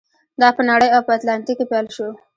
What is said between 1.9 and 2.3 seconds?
شو.